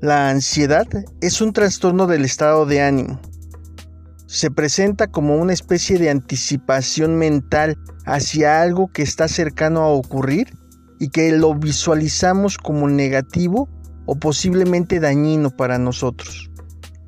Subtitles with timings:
[0.00, 0.86] La ansiedad
[1.20, 3.20] es un trastorno del estado de ánimo.
[4.26, 10.56] Se presenta como una especie de anticipación mental hacia algo que está cercano a ocurrir
[11.00, 13.68] y que lo visualizamos como negativo
[14.06, 16.48] o posiblemente dañino para nosotros.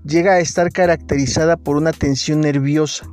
[0.05, 3.07] Llega a estar caracterizada por una tensión nerviosa.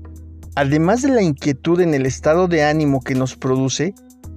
[0.56, 3.94] Además de la inquietud en el estado de ánimo que nos produce,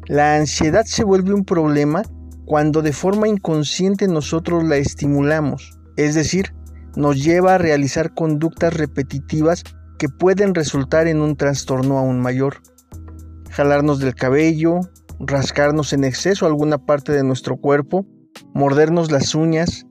[0.06, 2.02] la ansiedad se vuelve un problema
[2.50, 6.52] cuando de forma inconsciente nosotros la estimulamos, es decir,
[6.96, 9.62] nos lleva a realizar conductas repetitivas
[10.00, 12.56] que pueden resultar en un trastorno aún mayor.
[13.50, 14.80] Jalarnos del cabello,
[15.20, 18.04] rascarnos en exceso alguna parte de nuestro cuerpo,
[18.52, 19.86] mordernos las uñas,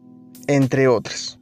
[0.47, 1.39] entre otras.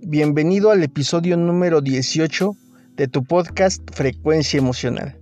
[0.00, 2.56] Bienvenido al episodio número 18
[2.96, 5.21] de tu podcast Frecuencia Emocional.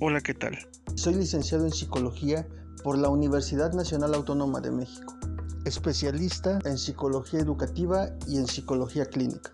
[0.00, 0.56] Hola, ¿qué tal?
[0.94, 2.46] Soy licenciado en Psicología
[2.84, 5.12] por la Universidad Nacional Autónoma de México,
[5.64, 9.50] especialista en Psicología Educativa y en Psicología Clínica.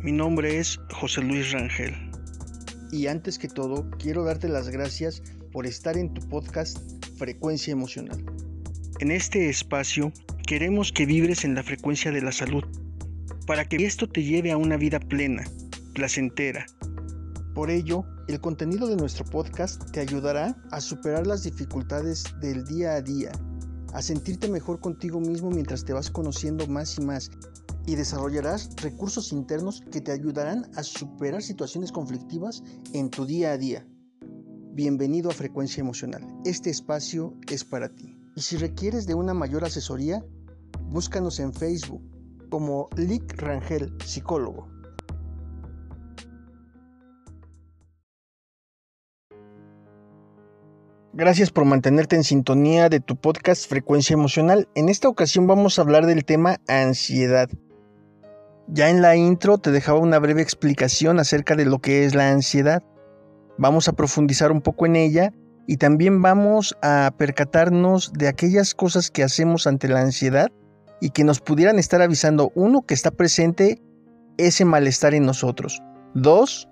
[0.00, 1.94] Mi nombre es José Luis Rangel.
[2.92, 6.78] Y antes que todo, quiero darte las gracias por estar en tu podcast
[7.18, 8.24] Frecuencia Emocional.
[9.00, 10.12] En este espacio
[10.46, 12.62] queremos que vibres en la frecuencia de la salud,
[13.48, 15.42] para que esto te lleve a una vida plena,
[15.92, 16.66] placentera.
[17.54, 22.94] Por ello, el contenido de nuestro podcast te ayudará a superar las dificultades del día
[22.94, 23.30] a día,
[23.92, 27.30] a sentirte mejor contigo mismo mientras te vas conociendo más y más
[27.84, 32.62] y desarrollarás recursos internos que te ayudarán a superar situaciones conflictivas
[32.94, 33.86] en tu día a día.
[34.72, 36.26] Bienvenido a Frecuencia Emocional.
[36.46, 38.16] Este espacio es para ti.
[38.34, 40.24] Y si requieres de una mayor asesoría,
[40.88, 42.02] búscanos en Facebook
[42.48, 44.71] como Lick Rangel, psicólogo.
[51.14, 54.66] Gracias por mantenerte en sintonía de tu podcast Frecuencia Emocional.
[54.74, 57.50] En esta ocasión vamos a hablar del tema ansiedad.
[58.66, 62.30] Ya en la intro te dejaba una breve explicación acerca de lo que es la
[62.30, 62.82] ansiedad.
[63.58, 65.34] Vamos a profundizar un poco en ella
[65.66, 70.48] y también vamos a percatarnos de aquellas cosas que hacemos ante la ansiedad
[70.98, 73.82] y que nos pudieran estar avisando, uno, que está presente
[74.38, 75.82] ese malestar en nosotros.
[76.14, 76.70] Dos,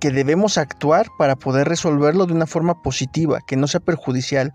[0.00, 4.54] que debemos actuar para poder resolverlo de una forma positiva, que no sea perjudicial.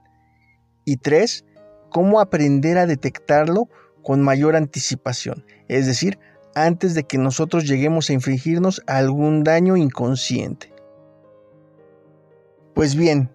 [0.86, 1.46] Y tres,
[1.90, 3.68] cómo aprender a detectarlo
[4.04, 6.18] con mayor anticipación, es decir,
[6.56, 10.74] antes de que nosotros lleguemos a infligirnos algún daño inconsciente.
[12.74, 13.30] Pues bien,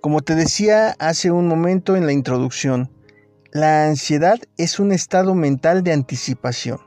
[0.00, 2.90] como te decía hace un momento en la introducción,
[3.52, 6.78] la ansiedad es un estado mental de anticipación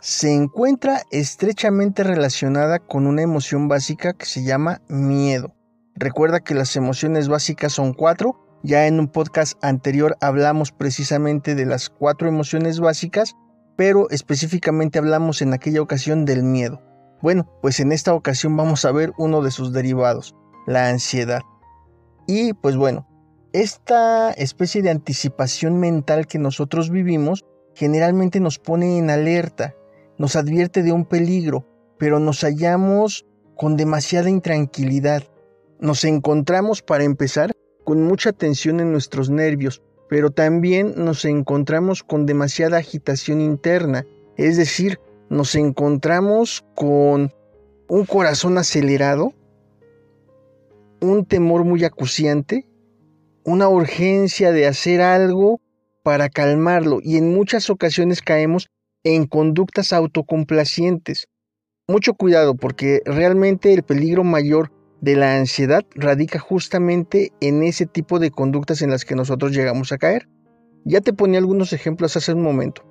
[0.00, 5.54] se encuentra estrechamente relacionada con una emoción básica que se llama miedo.
[5.94, 8.58] Recuerda que las emociones básicas son cuatro.
[8.62, 13.36] Ya en un podcast anterior hablamos precisamente de las cuatro emociones básicas,
[13.76, 16.82] pero específicamente hablamos en aquella ocasión del miedo.
[17.22, 20.34] Bueno, pues en esta ocasión vamos a ver uno de sus derivados,
[20.66, 21.42] la ansiedad.
[22.26, 23.06] Y pues bueno,
[23.52, 27.44] esta especie de anticipación mental que nosotros vivimos
[27.74, 29.74] generalmente nos pone en alerta,
[30.20, 31.64] nos advierte de un peligro,
[31.98, 33.24] pero nos hallamos
[33.56, 35.22] con demasiada intranquilidad.
[35.78, 37.52] Nos encontramos, para empezar,
[37.84, 44.04] con mucha tensión en nuestros nervios, pero también nos encontramos con demasiada agitación interna,
[44.36, 47.32] es decir, nos encontramos con
[47.88, 49.32] un corazón acelerado,
[51.00, 52.68] un temor muy acuciante,
[53.42, 55.62] una urgencia de hacer algo
[56.02, 58.68] para calmarlo y en muchas ocasiones caemos
[59.04, 61.28] en conductas autocomplacientes.
[61.88, 68.18] Mucho cuidado porque realmente el peligro mayor de la ansiedad radica justamente en ese tipo
[68.18, 70.28] de conductas en las que nosotros llegamos a caer.
[70.84, 72.84] Ya te ponía algunos ejemplos hace un momento.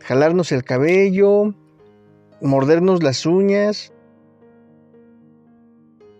[0.00, 1.54] Jalarnos el cabello,
[2.40, 3.92] mordernos las uñas.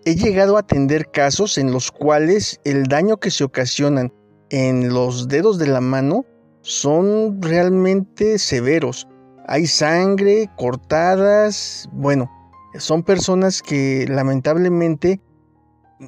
[0.05, 4.13] He llegado a atender casos en los cuales el daño que se ocasionan
[4.49, 6.25] en los dedos de la mano
[6.61, 9.07] son realmente severos
[9.47, 12.29] hay sangre, cortadas, bueno,
[12.77, 15.19] son personas que lamentablemente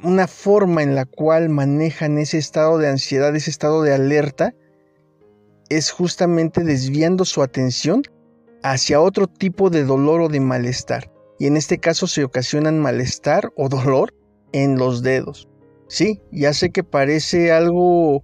[0.03, 4.53] una forma en la cual manejan ese estado de ansiedad, ese estado de alerta,
[5.69, 8.03] es justamente desviando su atención
[8.63, 11.12] hacia otro tipo de dolor o de malestar.
[11.38, 14.13] Y en este caso se ocasionan malestar o dolor
[14.51, 15.47] en los dedos.
[15.88, 18.24] Sí, ya sé que parece algo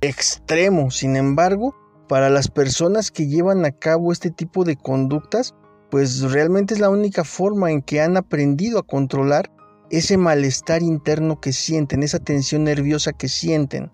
[0.00, 1.74] extremo, sin embargo,
[2.08, 5.54] para las personas que llevan a cabo este tipo de conductas,
[5.90, 9.50] pues realmente es la única forma en que han aprendido a controlar
[9.90, 13.90] ese malestar interno que sienten, esa tensión nerviosa que sienten.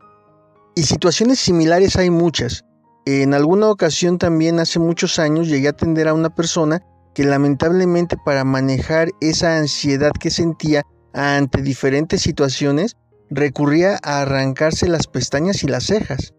[0.74, 2.64] Y situaciones similares hay muchas.
[3.06, 6.82] En alguna ocasión también hace muchos años llegué a atender a una persona
[7.14, 10.82] que lamentablemente para manejar esa ansiedad que sentía
[11.12, 12.96] ante diferentes situaciones
[13.30, 16.34] recurría a arrancarse las pestañas y las cejas.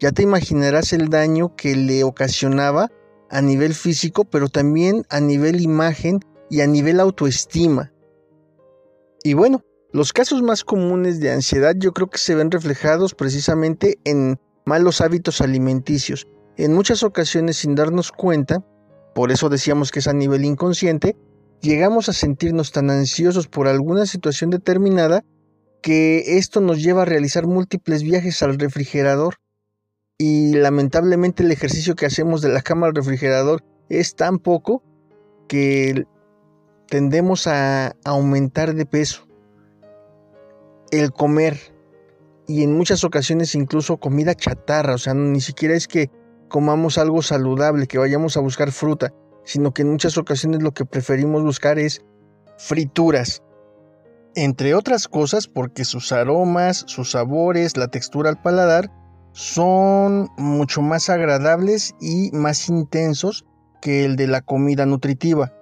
[0.00, 2.88] Ya te imaginarás el daño que le ocasionaba
[3.28, 7.92] a nivel físico, pero también a nivel imagen y a nivel autoestima.
[9.22, 9.62] Y bueno,
[9.92, 15.02] los casos más comunes de ansiedad yo creo que se ven reflejados precisamente en malos
[15.02, 16.26] hábitos alimenticios.
[16.56, 18.64] En muchas ocasiones sin darnos cuenta,
[19.14, 21.14] por eso decíamos que es a nivel inconsciente,
[21.60, 25.24] llegamos a sentirnos tan ansiosos por alguna situación determinada
[25.82, 29.36] que esto nos lleva a realizar múltiples viajes al refrigerador
[30.20, 34.82] y lamentablemente el ejercicio que hacemos de la cama al refrigerador es tan poco
[35.48, 36.04] que
[36.88, 39.26] tendemos a aumentar de peso.
[40.90, 41.58] El comer
[42.46, 46.10] y en muchas ocasiones incluso comida chatarra, o sea, ni siquiera es que
[46.50, 49.14] comamos algo saludable, que vayamos a buscar fruta,
[49.44, 52.04] sino que en muchas ocasiones lo que preferimos buscar es
[52.58, 53.42] frituras.
[54.34, 58.99] Entre otras cosas porque sus aromas, sus sabores, la textura al paladar
[59.32, 63.44] son mucho más agradables y más intensos
[63.80, 65.52] que el de la comida nutritiva.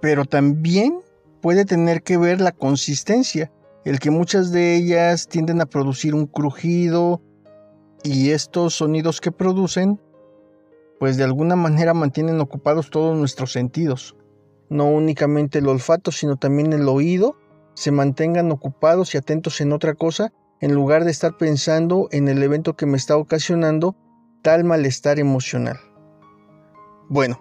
[0.00, 1.00] Pero también
[1.40, 3.50] puede tener que ver la consistencia,
[3.84, 7.22] el que muchas de ellas tienden a producir un crujido
[8.04, 10.00] y estos sonidos que producen
[10.98, 14.16] pues de alguna manera mantienen ocupados todos nuestros sentidos,
[14.68, 17.36] no únicamente el olfato, sino también el oído,
[17.74, 22.42] se mantengan ocupados y atentos en otra cosa en lugar de estar pensando en el
[22.42, 23.96] evento que me está ocasionando
[24.42, 25.78] tal malestar emocional.
[27.08, 27.40] Bueno,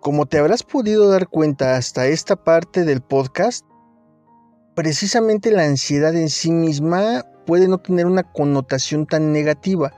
[0.00, 3.64] como te habrás podido dar cuenta hasta esta parte del podcast,
[4.74, 9.92] precisamente la ansiedad en sí misma puede no tener una connotación tan negativa.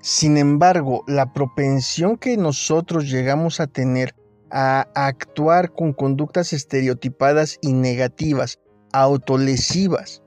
[0.00, 4.14] Sin embargo, la propensión que nosotros llegamos a tener
[4.50, 8.58] a actuar con conductas estereotipadas y negativas,
[8.92, 10.22] autolesivas,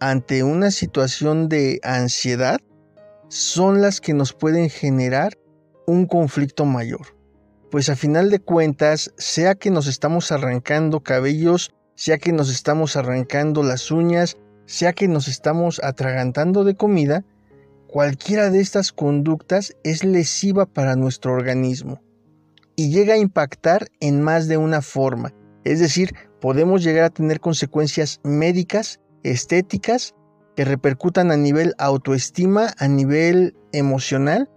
[0.00, 2.58] ante una situación de ansiedad
[3.28, 5.38] son las que nos pueden generar
[5.86, 7.16] un conflicto mayor.
[7.70, 12.96] Pues a final de cuentas, sea que nos estamos arrancando cabellos, sea que nos estamos
[12.96, 14.36] arrancando las uñas,
[14.66, 17.24] sea que nos estamos atragantando de comida,
[17.88, 22.00] cualquiera de estas conductas es lesiva para nuestro organismo
[22.76, 25.32] y llega a impactar en más de una forma.
[25.64, 30.14] Es decir, podemos llegar a tener consecuencias médicas estéticas
[30.54, 34.48] que repercutan a nivel autoestima, a nivel emocional,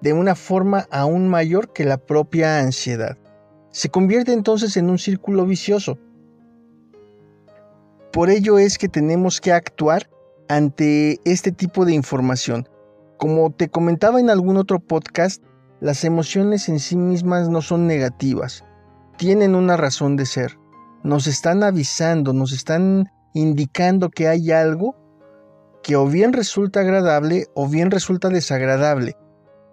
[0.00, 3.18] de una forma aún mayor que la propia ansiedad.
[3.70, 5.98] Se convierte entonces en un círculo vicioso.
[8.12, 10.10] Por ello es que tenemos que actuar
[10.48, 12.68] ante este tipo de información.
[13.18, 15.42] Como te comentaba en algún otro podcast,
[15.80, 18.64] las emociones en sí mismas no son negativas,
[19.16, 20.58] tienen una razón de ser.
[21.02, 24.96] Nos están avisando, nos están indicando que hay algo
[25.82, 29.16] que o bien resulta agradable o bien resulta desagradable.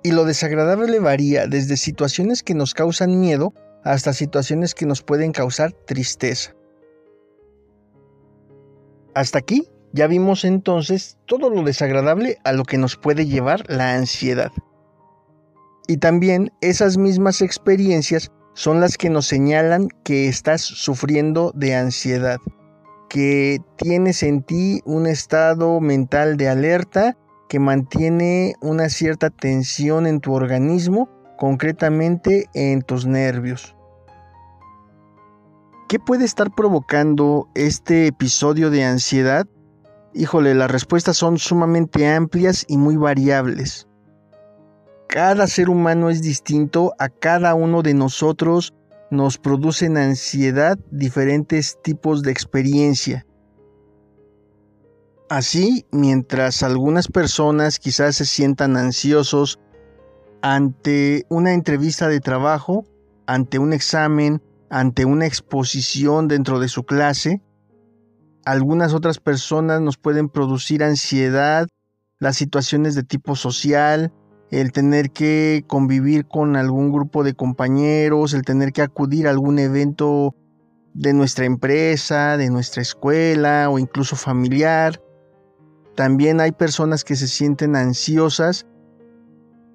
[0.04, 5.31] Y lo desagradable varía desde situaciones que nos causan miedo hasta situaciones que nos pueden
[5.31, 6.53] causar tristeza.
[9.13, 13.96] Hasta aquí ya vimos entonces todo lo desagradable a lo que nos puede llevar la
[13.96, 14.51] ansiedad.
[15.88, 22.38] Y también esas mismas experiencias son las que nos señalan que estás sufriendo de ansiedad
[23.09, 30.19] que tienes en ti un estado mental de alerta que mantiene una cierta tensión en
[30.19, 33.75] tu organismo, concretamente en tus nervios.
[35.87, 39.47] ¿Qué puede estar provocando este episodio de ansiedad?
[40.13, 43.87] Híjole, las respuestas son sumamente amplias y muy variables.
[45.07, 48.73] Cada ser humano es distinto, a cada uno de nosotros
[49.09, 53.25] nos producen ansiedad diferentes tipos de experiencia.
[55.29, 59.59] Así, mientras algunas personas quizás se sientan ansiosos
[60.41, 62.85] ante una entrevista de trabajo,
[63.25, 67.41] ante un examen, ante una exposición dentro de su clase,
[68.45, 71.67] algunas otras personas nos pueden producir ansiedad,
[72.19, 74.13] las situaciones de tipo social,
[74.51, 79.60] el tener que convivir con algún grupo de compañeros, el tener que acudir a algún
[79.60, 80.36] evento
[80.94, 85.01] de nuestra empresa, de nuestra escuela o incluso familiar.
[85.96, 88.66] También hay personas que se sienten ansiosas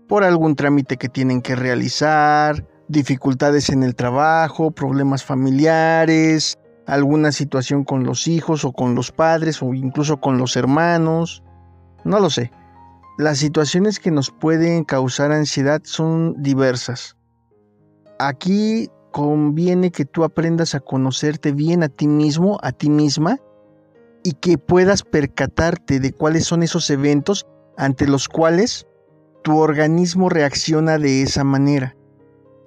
[0.09, 7.85] por algún trámite que tienen que realizar, dificultades en el trabajo, problemas familiares, alguna situación
[7.85, 11.43] con los hijos o con los padres o incluso con los hermanos,
[12.05, 12.51] no lo sé.
[13.23, 17.17] Las situaciones que nos pueden causar ansiedad son diversas.
[18.19, 23.39] Aquí conviene que tú aprendas a conocerte bien a ti mismo, a ti misma,
[24.25, 27.47] y que puedas percatarte de cuáles son esos eventos
[27.79, 28.89] ante los cuales
[29.45, 31.95] tu organismo reacciona de esa manera.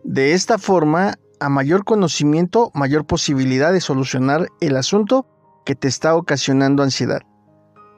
[0.06, 5.28] De esta forma, a mayor conocimiento, mayor posibilidad de solucionar el asunto
[5.66, 7.24] que te está ocasionando ansiedad.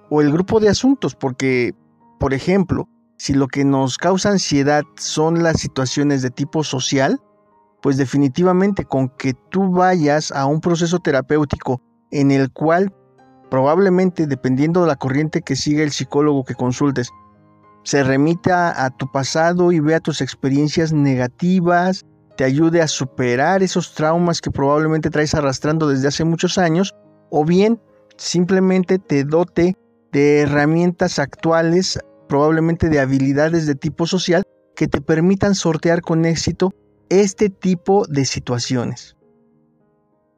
[0.10, 1.76] O el grupo de asuntos, porque,
[2.20, 7.20] por ejemplo, si lo que nos causa ansiedad son las situaciones de tipo social,
[7.82, 11.82] pues definitivamente con que tú vayas a un proceso terapéutico
[12.12, 12.94] en el cual
[13.50, 17.10] probablemente, dependiendo de la corriente que siga el psicólogo que consultes,
[17.84, 22.06] se remita a tu pasado y vea tus experiencias negativas,
[22.36, 26.94] te ayude a superar esos traumas que probablemente traes arrastrando desde hace muchos años,
[27.30, 27.82] o bien
[28.18, 29.76] simplemente te dote
[30.18, 34.42] de herramientas actuales, probablemente de habilidades de tipo social,
[34.76, 36.74] que te permitan sortear con éxito
[37.10, 39.16] este tipo de situaciones.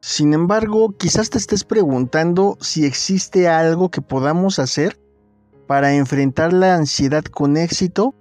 [0.01, 4.99] Sin embargo, quizás te estés preguntando si existe algo que podamos hacer
[5.65, 8.13] para enfrentar la ansiedad con éxito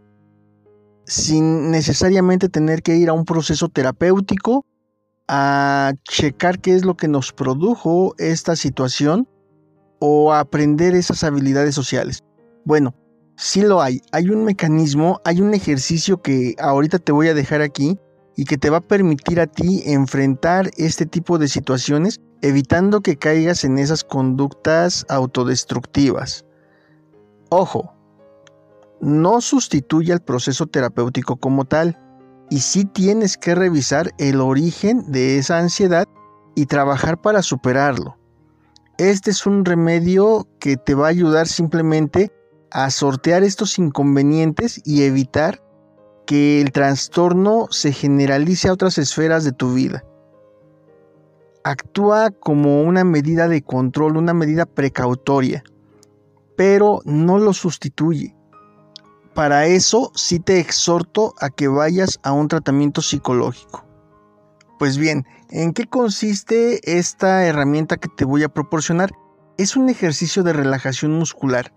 [1.07, 4.65] sin necesariamente tener que ir a un proceso terapéutico
[5.27, 9.27] a checar qué es lo que nos produjo esta situación
[10.01, 12.23] o aprender esas habilidades sociales.
[12.65, 12.95] Bueno,
[13.37, 14.01] sí lo hay.
[14.13, 17.99] Hay un mecanismo, hay un ejercicio que ahorita te voy a dejar aquí
[18.37, 23.17] y que te va a permitir a ti enfrentar este tipo de situaciones evitando que
[23.17, 26.45] caigas en esas conductas autodestructivas.
[27.51, 27.93] Ojo,
[29.01, 31.99] no sustituye al proceso terapéutico como tal,
[32.51, 36.07] y sí tienes que revisar el origen de esa ansiedad
[36.55, 38.17] y trabajar para superarlo.
[38.99, 42.31] Este es un remedio que te va a ayudar simplemente
[42.71, 45.63] a sortear estos inconvenientes y evitar
[46.27, 50.05] que el trastorno se generalice a otras esferas de tu vida.
[51.65, 55.63] Actúa como una medida de control, una medida precautoria,
[56.57, 58.35] pero no lo sustituye
[59.39, 63.85] para eso sí te exhorto a que vayas a un tratamiento psicológico.
[64.81, 69.11] Pues bien, ¿en qué consiste esta herramienta que te voy a proporcionar?
[69.57, 71.73] Es un ejercicio de relajación muscular.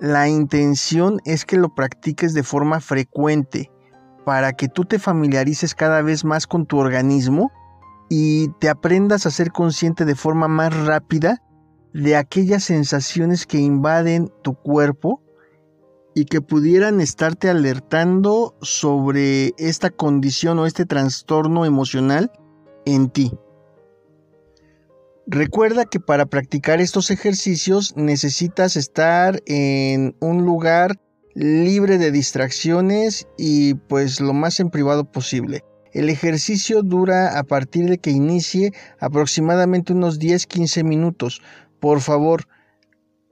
[0.00, 3.70] La intención es que lo practiques de forma frecuente
[4.24, 7.50] para que tú te familiarices cada vez más con tu organismo
[8.08, 11.42] y te aprendas a ser consciente de forma más rápida
[11.92, 15.22] de aquellas sensaciones que invaden tu cuerpo
[16.14, 22.30] y que pudieran estarte alertando sobre esta condición o este trastorno emocional
[22.94, 23.32] en ti.
[25.26, 30.98] Recuerda que para practicar estos ejercicios necesitas estar en un lugar
[31.34, 35.64] libre de distracciones y pues lo más en privado posible.
[35.92, 41.42] El ejercicio dura a partir de que inicie aproximadamente unos 10-15 minutos.
[41.78, 42.44] Por favor,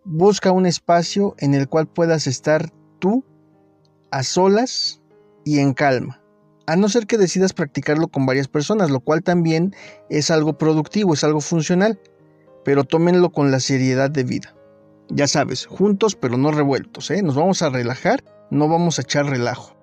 [0.05, 3.25] busca un espacio en el cual puedas estar tú
[4.11, 5.01] a solas
[5.45, 6.21] y en calma.
[6.67, 9.75] A no ser que decidas practicarlo con varias personas, lo cual también
[10.11, 12.01] es algo productivo, es algo funcional,
[12.65, 14.55] pero tómenlo con la seriedad de vida.
[15.09, 17.23] Ya sabes, juntos pero no revueltos, ¿eh?
[17.23, 19.77] nos vamos a relajar, no vamos a echar relajo.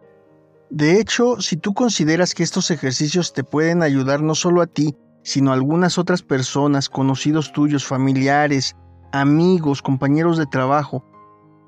[0.69, 4.97] De hecho, si tú consideras que estos ejercicios te pueden ayudar no solo a ti,
[5.21, 8.75] sino a algunas otras personas, conocidos tuyos, familiares,
[9.13, 11.05] amigos, compañeros de trabajo,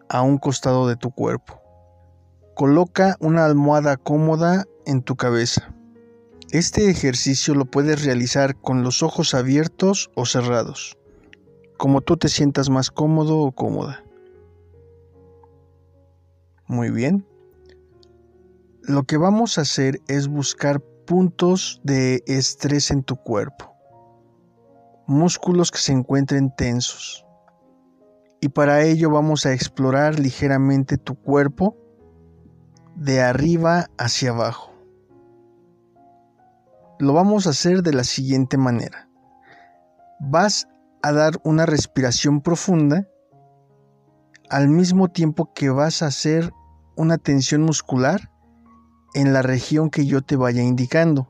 [0.10, 1.62] a un costado de tu cuerpo.
[2.56, 5.74] Coloca una almohada cómoda en tu cabeza.
[6.51, 10.98] Este ejercicio lo puedes realizar con los ojos abiertos o cerrados,
[11.77, 14.03] como tú te sientas más cómodo o cómoda.
[16.68, 17.28] Muy bien.
[18.89, 23.75] Lo que vamos a hacer es buscar puntos de estrés en tu cuerpo,
[25.05, 27.24] músculos que se encuentren tensos.
[28.41, 31.77] Y para ello vamos a explorar ligeramente tu cuerpo
[32.96, 34.74] de arriba hacia abajo.
[36.98, 39.08] Lo vamos a hacer de la siguiente manera.
[40.19, 40.67] Vas
[41.03, 43.08] a dar una respiración profunda
[44.50, 46.51] al mismo tiempo que vas a hacer
[46.96, 48.31] una tensión muscular
[49.13, 51.27] en la región que yo te vaya indicando.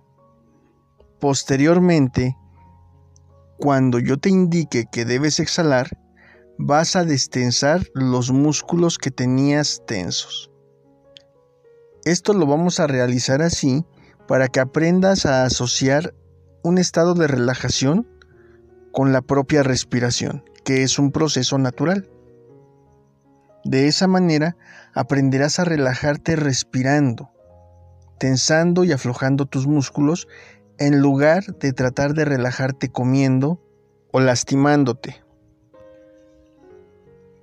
[1.19, 2.37] Posteriormente,
[3.57, 5.97] cuando yo te indique que debes exhalar,
[6.57, 10.51] vas a destensar los músculos que tenías tensos.
[12.05, 13.85] Esto lo vamos a realizar así
[14.27, 16.13] para que aprendas a asociar
[16.63, 18.07] un estado de relajación
[18.91, 22.09] con la propia respiración, que es un proceso natural.
[23.63, 24.55] De esa manera
[24.93, 27.31] aprenderás a relajarte respirando,
[28.19, 30.27] tensando y aflojando tus músculos
[30.77, 33.59] en lugar de tratar de relajarte comiendo
[34.11, 35.23] o lastimándote.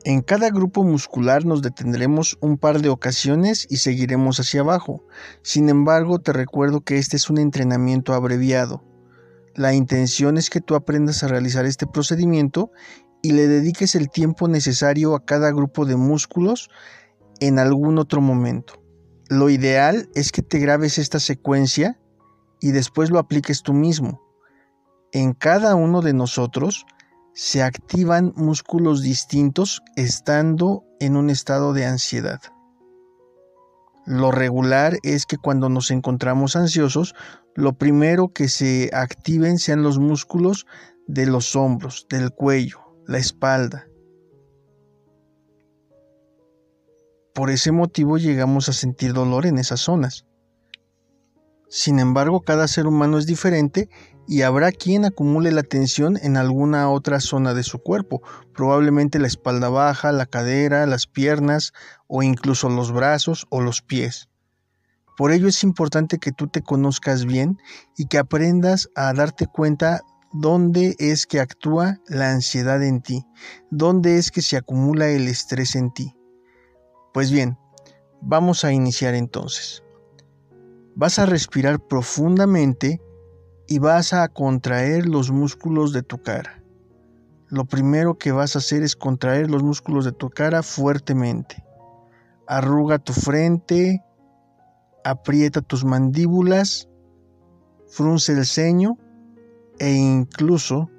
[0.04, 5.02] En cada grupo muscular nos detendremos un par de ocasiones y seguiremos hacia abajo.
[5.42, 8.84] Sin embargo, te recuerdo que este es un entrenamiento abreviado.
[9.56, 12.70] La intención es que tú aprendas a realizar este procedimiento
[13.20, 16.70] y le dediques el tiempo necesario a cada grupo de músculos
[17.40, 18.85] en algún otro momento.
[19.28, 21.98] Lo ideal es que te grabes esta secuencia
[22.60, 24.22] y después lo apliques tú mismo.
[25.12, 26.86] En cada uno de nosotros
[27.34, 32.40] se activan músculos distintos estando en un estado de ansiedad.
[34.06, 37.16] Lo regular es que cuando nos encontramos ansiosos,
[37.56, 40.66] lo primero que se activen sean los músculos
[41.08, 43.86] de los hombros, del cuello, la espalda.
[47.36, 50.24] Por ese motivo llegamos a sentir dolor en esas zonas.
[51.68, 53.90] Sin embargo, cada ser humano es diferente
[54.26, 58.22] y habrá quien acumule la tensión en alguna otra zona de su cuerpo,
[58.54, 61.74] probablemente la espalda baja, la cadera, las piernas
[62.06, 64.30] o incluso los brazos o los pies.
[65.18, 67.58] Por ello es importante que tú te conozcas bien
[67.98, 70.00] y que aprendas a darte cuenta
[70.32, 73.26] dónde es que actúa la ansiedad en ti,
[73.70, 76.16] dónde es que se acumula el estrés en ti.
[77.16, 77.56] Pues bien,
[78.20, 79.82] vamos a iniciar entonces.
[80.96, 83.00] Vas a respirar profundamente
[83.66, 86.62] y vas a contraer los músculos de tu cara.
[87.48, 91.64] Lo primero que vas a hacer es contraer los músculos de tu cara fuertemente.
[92.46, 94.04] Arruga tu frente,
[95.02, 96.86] aprieta tus mandíbulas,
[97.88, 98.98] frunce el ceño
[99.78, 100.90] e incluso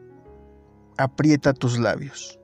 [0.98, 2.40] aprieta tus labios.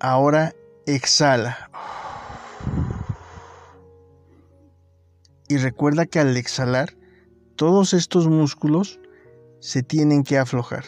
[0.00, 0.54] Ahora
[0.86, 1.68] exhala.
[5.52, 6.96] Y recuerda que al exhalar,
[7.56, 8.98] todos estos músculos
[9.60, 10.84] se tienen que aflojar.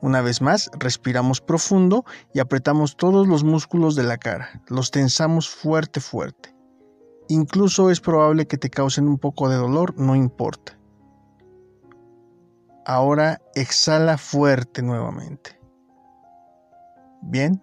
[0.00, 4.62] Una vez más, respiramos profundo y apretamos todos los músculos de la cara.
[4.68, 6.56] Los tensamos fuerte, fuerte.
[7.28, 10.78] Incluso es probable que te causen un poco de dolor, no importa.
[12.86, 15.60] Ahora exhala fuerte nuevamente.
[17.20, 17.62] Bien,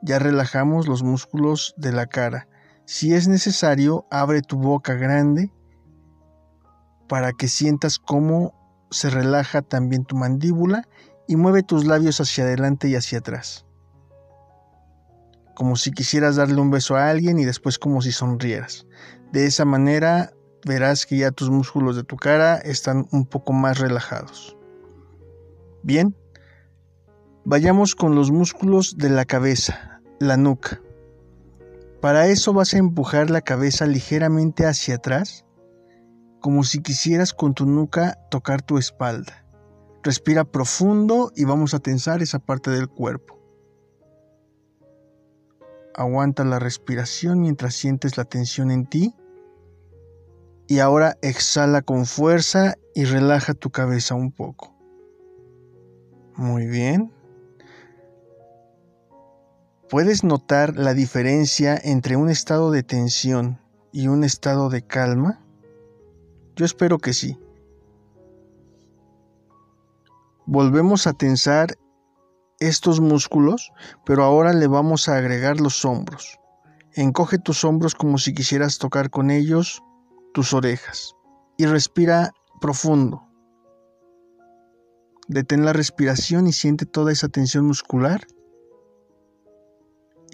[0.00, 2.48] ya relajamos los músculos de la cara.
[2.84, 5.50] Si es necesario, abre tu boca grande
[7.08, 8.54] para que sientas cómo
[8.90, 10.88] se relaja también tu mandíbula
[11.26, 13.66] y mueve tus labios hacia adelante y hacia atrás.
[15.54, 18.86] Como si quisieras darle un beso a alguien y después como si sonrieras.
[19.32, 20.32] De esa manera
[20.66, 24.56] verás que ya tus músculos de tu cara están un poco más relajados.
[25.82, 26.16] Bien,
[27.44, 30.80] vayamos con los músculos de la cabeza, la nuca.
[32.02, 35.46] Para eso vas a empujar la cabeza ligeramente hacia atrás,
[36.40, 39.46] como si quisieras con tu nuca tocar tu espalda.
[40.02, 43.38] Respira profundo y vamos a tensar esa parte del cuerpo.
[45.94, 49.14] Aguanta la respiración mientras sientes la tensión en ti.
[50.66, 54.74] Y ahora exhala con fuerza y relaja tu cabeza un poco.
[56.34, 57.12] Muy bien.
[59.92, 63.60] ¿Puedes notar la diferencia entre un estado de tensión
[63.92, 65.44] y un estado de calma?
[66.56, 67.38] Yo espero que sí.
[70.46, 71.76] Volvemos a tensar
[72.58, 73.70] estos músculos,
[74.06, 76.40] pero ahora le vamos a agregar los hombros.
[76.94, 79.82] Encoge tus hombros como si quisieras tocar con ellos
[80.32, 81.14] tus orejas
[81.58, 83.28] y respira profundo.
[85.28, 88.22] Detén la respiración y siente toda esa tensión muscular.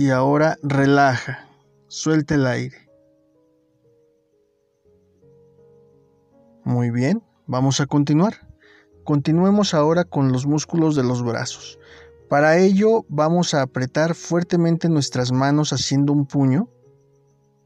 [0.01, 1.49] Y ahora relaja,
[1.89, 2.89] suelta el aire.
[6.65, 8.35] Muy bien, vamos a continuar.
[9.03, 11.81] Continuemos ahora con los músculos de los brazos.
[12.29, 16.69] Para ello vamos a apretar fuertemente nuestras manos haciendo un puño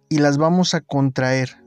[0.08, 1.62] y las vamos a contraer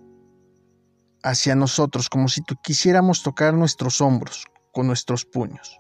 [1.22, 5.80] hacia nosotros como si quisiéramos tocar nuestros hombros con nuestros puños.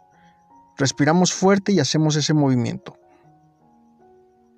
[0.77, 2.99] Respiramos fuerte y hacemos ese movimiento.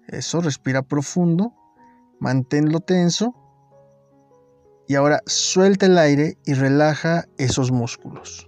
[0.08, 1.54] Eso, respira profundo,
[2.20, 3.34] manténlo tenso
[4.88, 8.48] y ahora suelta el aire y relaja esos músculos.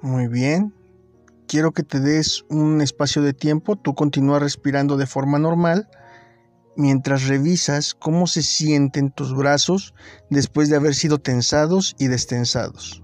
[0.00, 0.74] Muy bien.
[1.46, 3.76] Quiero que te des un espacio de tiempo.
[3.76, 5.88] Tú continúa respirando de forma normal
[6.76, 9.94] mientras revisas cómo se sienten tus brazos
[10.30, 13.02] después de haber sido tensados y destensados.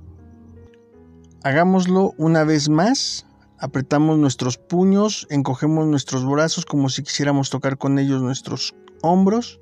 [1.44, 3.26] Hagámoslo una vez más.
[3.60, 9.60] Apretamos nuestros puños, encogemos nuestros brazos como si quisiéramos tocar con ellos nuestros hombros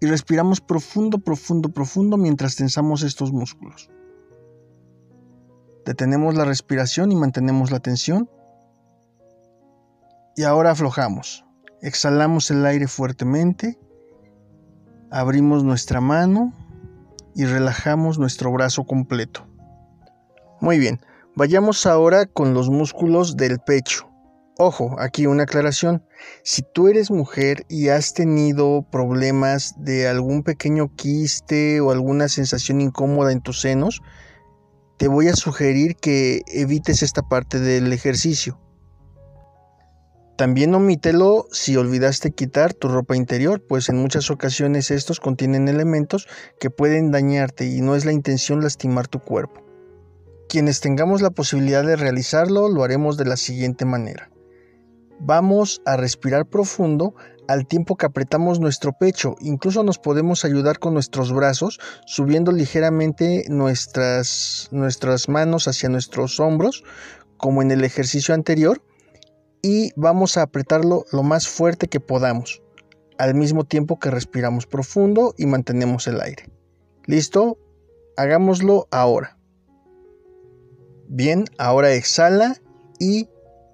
[0.00, 3.90] y respiramos profundo, profundo, profundo mientras tensamos estos músculos.
[5.86, 8.28] Detenemos la respiración y mantenemos la tensión.
[10.36, 11.44] Y ahora aflojamos.
[11.82, 13.78] Exhalamos el aire fuertemente.
[15.10, 16.52] Abrimos nuestra mano
[17.34, 19.46] y relajamos nuestro brazo completo.
[20.60, 21.00] Muy bien,
[21.36, 24.10] vayamos ahora con los músculos del pecho.
[24.58, 26.04] Ojo, aquí una aclaración.
[26.42, 32.82] Si tú eres mujer y has tenido problemas de algún pequeño quiste o alguna sensación
[32.82, 34.02] incómoda en tus senos,
[34.98, 38.60] te voy a sugerir que evites esta parte del ejercicio.
[40.36, 46.28] También omítelo si olvidaste quitar tu ropa interior, pues en muchas ocasiones estos contienen elementos
[46.58, 49.69] que pueden dañarte y no es la intención lastimar tu cuerpo.
[50.50, 54.32] Quienes tengamos la posibilidad de realizarlo lo haremos de la siguiente manera.
[55.20, 57.14] Vamos a respirar profundo
[57.46, 59.36] al tiempo que apretamos nuestro pecho.
[59.38, 66.82] Incluso nos podemos ayudar con nuestros brazos, subiendo ligeramente nuestras, nuestras manos hacia nuestros hombros,
[67.36, 68.82] como en el ejercicio anterior,
[69.62, 72.60] y vamos a apretarlo lo más fuerte que podamos,
[73.18, 76.50] al mismo tiempo que respiramos profundo y mantenemos el aire.
[77.06, 77.56] ¿Listo?
[78.16, 79.39] Hagámoslo ahora.
[81.12, 82.54] Bien, ahora exhala
[83.00, 83.28] y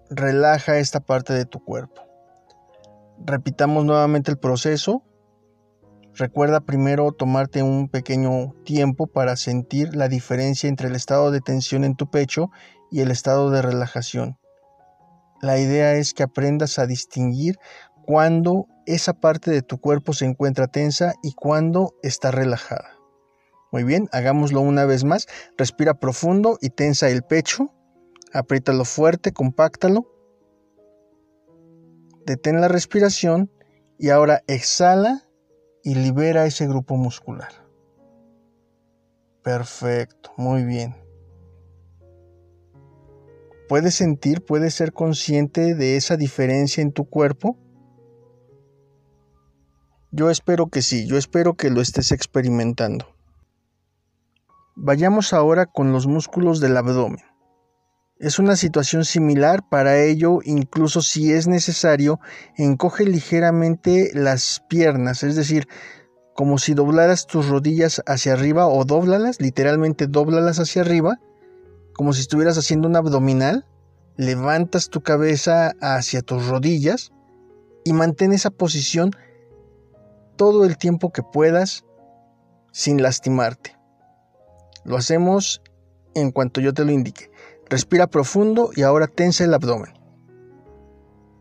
[0.09, 2.01] relaja esta parte de tu cuerpo.
[3.23, 5.03] Repitamos nuevamente el proceso.
[6.15, 11.85] Recuerda primero tomarte un pequeño tiempo para sentir la diferencia entre el estado de tensión
[11.85, 12.49] en tu pecho
[12.91, 14.39] y el estado de relajación.
[15.43, 17.59] La idea es que aprendas a distinguir
[18.07, 22.96] cuando esa parte de tu cuerpo se encuentra tensa y cuando está relajada.
[23.77, 25.27] Muy bien, hagámoslo una vez más.
[25.59, 27.75] Respira profundo y tensa el pecho.
[28.33, 30.17] Apriétalo fuerte, compáctalo
[32.27, 33.51] detén la respiración
[33.99, 35.23] y ahora exhala
[35.83, 37.53] y libera ese grupo muscular.
[39.43, 40.97] Perfecto, muy bien.
[43.69, 47.57] ¿Puedes sentir, puedes ser consciente de esa diferencia en tu cuerpo?
[50.11, 53.16] Yo espero que sí, yo espero que lo estés experimentando.
[54.79, 57.25] Vayamos ahora con los músculos del abdomen.
[58.19, 62.21] Es una situación similar, para ello, incluso si es necesario,
[62.59, 65.67] encoge ligeramente las piernas, es decir,
[66.35, 71.21] como si doblaras tus rodillas hacia arriba o doblalas, literalmente doblalas hacia arriba,
[71.95, 73.65] como si estuvieras haciendo un abdominal,
[74.19, 77.13] levantas tu cabeza hacia tus rodillas
[77.83, 79.13] y mantén esa posición
[80.37, 81.87] todo el tiempo que puedas
[82.73, 83.76] sin lastimarte.
[84.87, 85.61] Lo hacemos
[86.15, 87.29] en cuanto yo te lo indique.
[87.69, 89.93] Respira profundo y ahora tensa el abdomen.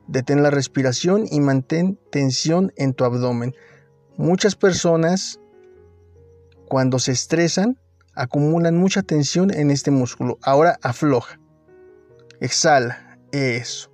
[0.07, 3.53] Detén la respiración y mantén tensión en tu abdomen.
[4.17, 5.39] Muchas personas
[6.67, 7.79] cuando se estresan
[8.15, 10.39] acumulan mucha tensión en este músculo.
[10.41, 11.39] Ahora afloja.
[12.39, 13.19] Exhala.
[13.31, 13.91] Eso.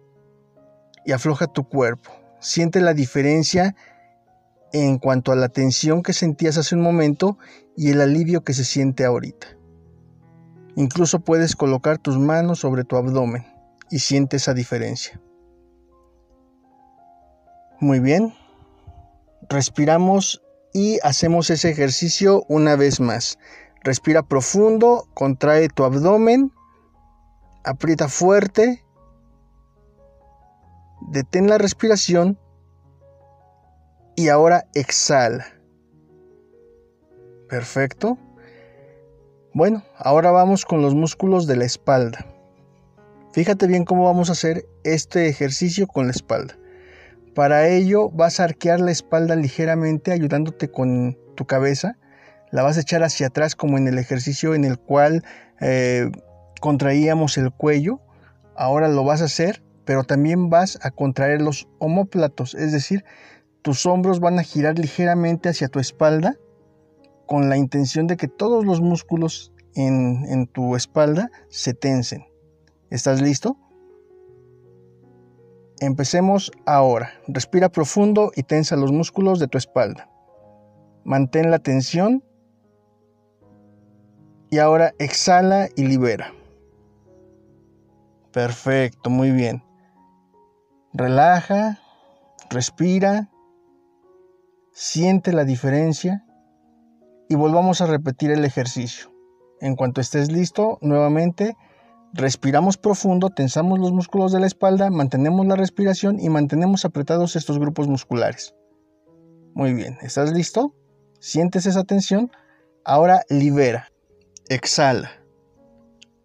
[1.05, 2.11] Y afloja tu cuerpo.
[2.39, 3.75] Siente la diferencia
[4.73, 7.37] en cuanto a la tensión que sentías hace un momento
[7.75, 9.47] y el alivio que se siente ahorita.
[10.75, 13.45] Incluso puedes colocar tus manos sobre tu abdomen
[13.89, 15.21] y siente esa diferencia.
[17.79, 18.33] Muy bien.
[19.49, 20.41] Respiramos
[20.73, 23.37] y hacemos ese ejercicio una vez más.
[23.83, 26.53] Respira profundo, contrae tu abdomen,
[27.63, 28.85] aprieta fuerte,
[31.09, 32.37] detén la respiración
[34.21, 35.47] y ahora exhala.
[37.49, 38.19] Perfecto.
[39.51, 42.23] Bueno, ahora vamos con los músculos de la espalda.
[43.33, 46.55] Fíjate bien cómo vamos a hacer este ejercicio con la espalda.
[47.33, 51.97] Para ello vas a arquear la espalda ligeramente ayudándote con tu cabeza.
[52.51, 55.23] La vas a echar hacia atrás como en el ejercicio en el cual
[55.61, 56.11] eh,
[56.59, 58.01] contraíamos el cuello.
[58.55, 63.03] Ahora lo vas a hacer, pero también vas a contraer los homóplatos, es decir,
[63.61, 66.35] tus hombros van a girar ligeramente hacia tu espalda
[67.27, 72.25] con la intención de que todos los músculos en, tu espalda se tensen.
[72.89, 73.57] ¿Estás listo?
[75.79, 77.13] Empecemos ahora.
[77.27, 80.09] Respira profundo y tensa los músculos de tu espalda.
[81.05, 82.23] Mantén la tensión
[84.49, 86.33] y ahora exhala y libera.
[88.33, 89.63] Perfecto, muy bien.
[90.93, 91.79] Relaja,
[92.49, 93.30] respira,
[94.73, 96.25] siente la diferencia
[97.29, 99.11] y volvamos a repetir el ejercicio.
[99.59, 101.55] En cuanto estés listo, nuevamente
[102.13, 107.59] respiramos profundo, tensamos los músculos de la espalda, mantenemos la respiración y mantenemos apretados estos
[107.59, 108.53] grupos musculares.
[109.53, 110.73] Muy bien, ¿estás listo?
[111.19, 112.31] ¿Sientes esa tensión?
[112.83, 113.89] Ahora libera,
[114.49, 115.11] exhala.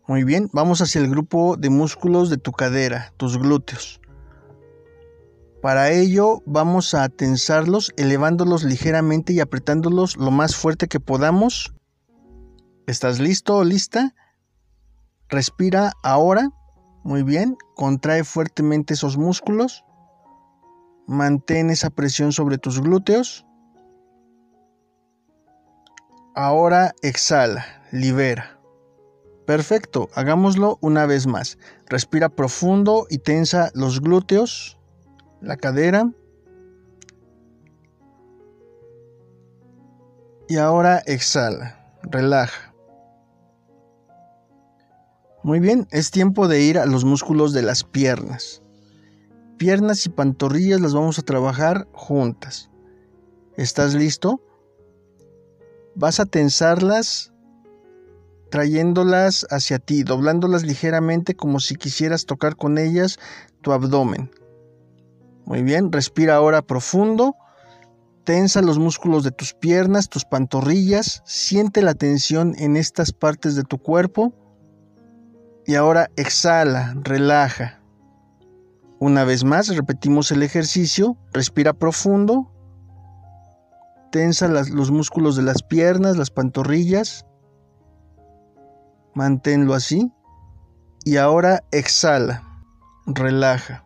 [0.09, 4.01] Muy bien, vamos hacia el grupo de músculos de tu cadera, tus glúteos.
[5.63, 11.73] Para ello vamos a tensarlos elevándolos ligeramente y apretándolos lo más fuerte que podamos.
[12.87, 14.15] ¿Estás listo o lista?
[15.29, 16.51] Respira ahora.
[17.05, 17.57] Muy bien.
[17.75, 19.85] Contrae fuertemente esos músculos.
[21.07, 23.47] Mantén esa presión sobre tus glúteos.
[26.35, 28.61] Ahora exhala, libera.
[29.47, 31.57] Perfecto, hagámoslo una vez más.
[31.87, 34.77] Respira profundo y tensa los glúteos
[35.41, 36.11] la cadera.
[40.49, 42.75] Y ahora exhala, relaja.
[45.43, 48.63] Muy bien, es tiempo de ir a los músculos de las piernas.
[49.59, 52.71] Piernas y pantorrillas las vamos a trabajar juntas.
[53.57, 54.41] ¿Estás listo?
[55.95, 57.33] Vas a tensarlas
[58.51, 63.19] trayéndolas hacia ti, doblándolas ligeramente como si quisieras tocar con ellas
[63.63, 64.31] tu abdomen.
[65.47, 67.37] Muy bien, respira ahora profundo.
[68.25, 71.23] Tensa los músculos de tus piernas, tus pantorrillas.
[71.25, 74.35] Siente la tensión en estas partes de tu cuerpo.
[75.65, 77.81] Y ahora exhala, relaja.
[78.99, 81.17] Una vez más, repetimos el ejercicio.
[81.33, 82.53] Respira profundo.
[84.11, 87.25] Tensa los músculos de las piernas, las pantorrillas.
[89.15, 90.13] Manténlo así.
[91.05, 92.43] Y ahora exhala,
[93.07, 93.86] relaja.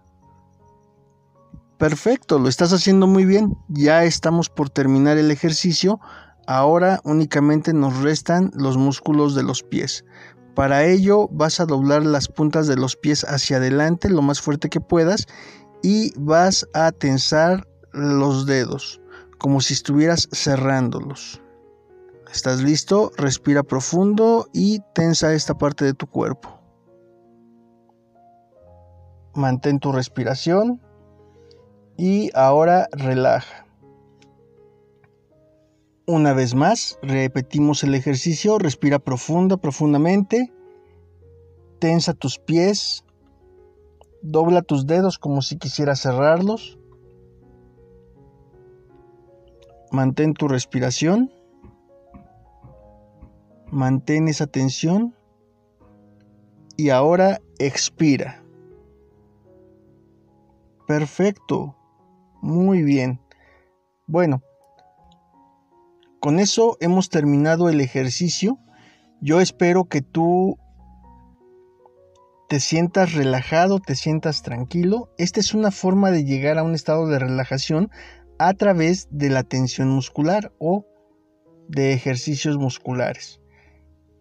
[1.81, 3.57] Perfecto, lo estás haciendo muy bien.
[3.69, 5.99] Ya estamos por terminar el ejercicio.
[6.47, 10.05] Ahora únicamente nos restan los músculos de los pies.
[10.55, 14.69] Para ello vas a doblar las puntas de los pies hacia adelante lo más fuerte
[14.69, 15.27] que puedas
[15.83, 19.01] y vas a tensar los dedos
[19.39, 21.41] como si estuvieras cerrándolos.
[22.31, 23.11] ¿Estás listo?
[23.17, 26.61] Respira profundo y tensa esta parte de tu cuerpo.
[29.35, 30.79] Mantén tu respiración
[32.01, 33.67] y ahora relaja.
[36.07, 40.51] Una vez más, repetimos el ejercicio, respira profundo, profundamente,
[41.79, 43.05] tensa tus pies,
[44.23, 46.79] dobla tus dedos como si quisieras cerrarlos,
[49.93, 51.31] mantén tu respiración,
[53.71, 55.15] mantén esa tensión
[56.79, 58.43] y ahora expira.
[60.87, 61.77] Perfecto.
[62.43, 63.21] Muy bien.
[64.07, 64.43] Bueno,
[66.21, 68.59] con eso hemos terminado el ejercicio.
[69.21, 70.59] Yo espero que tú
[72.49, 75.11] te sientas relajado, te sientas tranquilo.
[75.19, 77.91] Esta es una forma de llegar a un estado de relajación
[78.39, 80.87] a través de la tensión muscular o
[81.69, 83.41] de ejercicios musculares.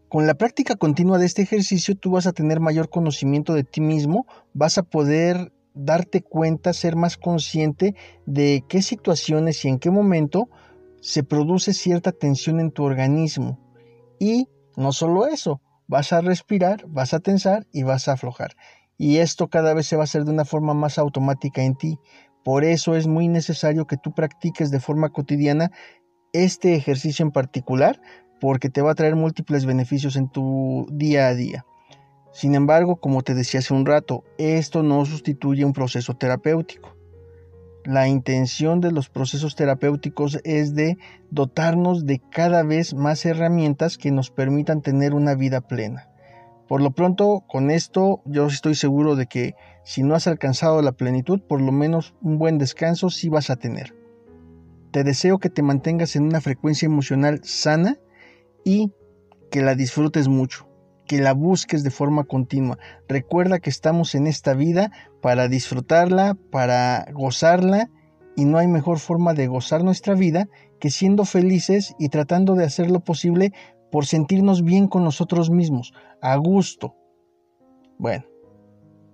[0.09, 3.81] Con la práctica continua de este ejercicio tú vas a tener mayor conocimiento de ti
[3.81, 9.91] mismo, vas a poder darte cuenta, ser más consciente de qué situaciones y en qué
[9.91, 10.49] momento
[11.01, 13.59] se produce cierta tensión en tu organismo.
[14.19, 18.55] Y no solo eso, vas a respirar, vas a tensar y vas a aflojar.
[18.97, 21.97] Y esto cada vez se va a hacer de una forma más automática en ti.
[22.43, 25.71] Por eso es muy necesario que tú practiques de forma cotidiana
[26.33, 28.01] este ejercicio en particular
[28.39, 31.65] porque te va a traer múltiples beneficios en tu día a día.
[32.31, 36.95] Sin embargo, como te decía hace un rato, esto no sustituye un proceso terapéutico.
[37.85, 40.97] La intención de los procesos terapéuticos es de
[41.31, 46.09] dotarnos de cada vez más herramientas que nos permitan tener una vida plena.
[46.67, 50.91] Por lo pronto, con esto yo estoy seguro de que si no has alcanzado la
[50.91, 53.95] plenitud, por lo menos un buen descanso sí vas a tener.
[54.91, 57.97] Te deseo que te mantengas en una frecuencia emocional sana
[58.63, 58.91] y
[59.49, 60.68] que la disfrutes mucho,
[61.09, 62.77] que la busques de forma continua.
[63.07, 64.91] Recuerda que estamos en esta vida
[65.23, 67.89] para disfrutarla, para gozarla
[68.35, 70.47] y no hay mejor forma de gozar nuestra vida
[70.79, 73.53] que siendo felices y tratando de hacer lo posible
[73.91, 76.95] por sentirnos bien con nosotros mismos, a gusto.
[77.97, 78.25] Bueno,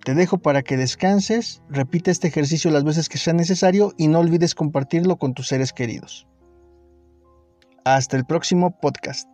[0.03, 4.19] te dejo para que descanses, repite este ejercicio las veces que sea necesario y no
[4.19, 6.27] olvides compartirlo con tus seres queridos.
[7.85, 9.29] Hasta el próximo podcast.